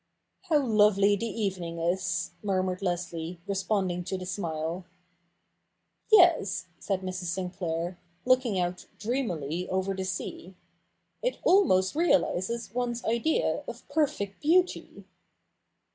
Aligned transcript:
'How 0.49 0.57
lovely 0.65 1.15
the 1.15 1.27
evening 1.27 1.77
is!' 1.77 2.31
murmured 2.43 2.81
Leslie, 2.81 3.39
re 3.45 3.53
sponding 3.53 4.03
to 4.07 4.17
the 4.17 4.25
smile. 4.25 4.83
'Yes,' 6.11 6.65
said 6.79 7.01
Mrs. 7.01 7.25
Sinclair, 7.25 7.99
looking 8.25 8.57
out 8.59 8.87
dreamily 8.97 9.69
over 9.69 9.93
the 9.93 10.05
sea,' 10.05 10.55
it 11.21 11.37
almost 11.43 11.93
realises 11.93 12.73
one's 12.73 13.05
idea 13.05 13.61
of 13.67 13.87
perfect 13.89 14.41
beauty.' 14.41 15.05